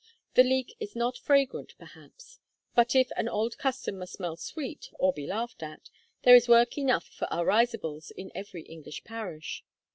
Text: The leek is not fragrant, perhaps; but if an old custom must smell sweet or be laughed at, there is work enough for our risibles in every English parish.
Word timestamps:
The 0.33 0.41
leek 0.43 0.75
is 0.79 0.95
not 0.95 1.15
fragrant, 1.15 1.75
perhaps; 1.77 2.39
but 2.73 2.95
if 2.95 3.11
an 3.17 3.29
old 3.29 3.59
custom 3.59 3.99
must 3.99 4.13
smell 4.13 4.35
sweet 4.35 4.89
or 4.97 5.13
be 5.13 5.27
laughed 5.27 5.61
at, 5.61 5.91
there 6.23 6.33
is 6.33 6.47
work 6.49 6.75
enough 6.75 7.05
for 7.05 7.31
our 7.31 7.45
risibles 7.45 8.09
in 8.09 8.31
every 8.33 8.63
English 8.63 9.03
parish. 9.03 9.63